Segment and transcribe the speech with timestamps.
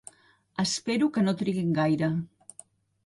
[0.63, 2.11] Espero que no triguin gaire.